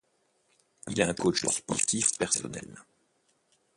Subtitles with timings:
[0.89, 2.65] Il a un coach sportif personnel.